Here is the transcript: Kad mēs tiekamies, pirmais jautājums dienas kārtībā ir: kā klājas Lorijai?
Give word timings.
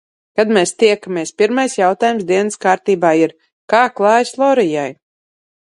Kad 0.39 0.53
mēs 0.55 0.71
tiekamies, 0.83 1.31
pirmais 1.41 1.75
jautājums 1.79 2.25
dienas 2.33 2.57
kārtībā 2.67 3.13
ir: 3.25 3.37
kā 3.75 3.85
klājas 4.01 4.35
Lorijai? 4.43 4.91